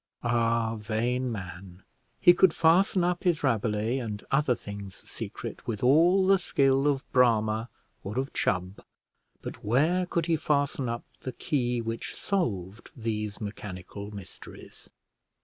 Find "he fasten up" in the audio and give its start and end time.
10.25-11.03